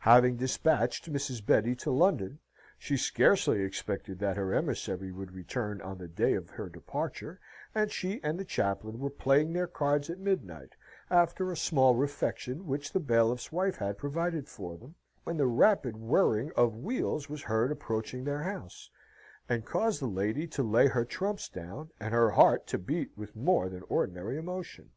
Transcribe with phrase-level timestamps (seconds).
[0.00, 1.42] Having despatched Mrs.
[1.46, 2.38] Betty to London,
[2.76, 7.40] she scarcely expected that her emissary would return on the day of her departure;
[7.74, 10.76] and she and the chaplain were playing their cards at midnight,
[11.08, 15.96] after a small refection which the bailiff's wife had provided for them, when the rapid
[15.96, 18.90] whirling of wheels was heard approaching their house,
[19.48, 23.34] and caused the lady to lay her trumps down, and her heart to beat with
[23.34, 24.90] more than ordinary emotion.